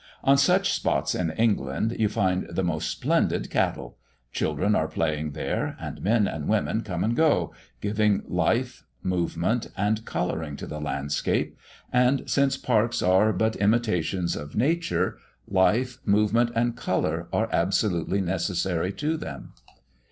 [0.23, 3.99] On such spots in England you find the most splendid cattle;
[4.31, 10.03] children are playing there, and men and women come and go, giving life, movement, and
[10.03, 11.55] colouring to the landscape;
[11.93, 18.91] and, since parks are but imitations of nature, life, movement, and colour are absolutely necessary
[18.91, 19.53] to them.